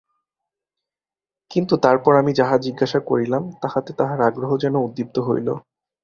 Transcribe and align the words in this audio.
কিন্তু 1.51 1.73
তারপর 1.77 2.13
আমি 2.15 2.31
যাহা 2.33 2.55
জিজ্ঞাসা 2.57 2.99
করিলাম, 3.09 3.43
তাহাতে 3.61 3.91
তাঁহার 3.93 4.19
আগ্রহ 4.21 4.51
যেন 4.57 4.75
উদ্দীপ্ত 4.77 5.15
হইল। 5.19 5.47